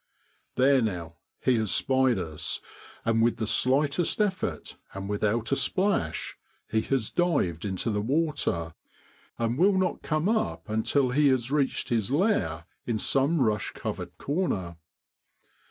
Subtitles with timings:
[0.55, 2.59] There now he has spied us,
[3.05, 8.73] and with the slightest effort, and without a splash, he has dived into the water,
[9.37, 14.17] and will not come up until he has reached his lair in some rush covered
[14.17, 14.77] corner.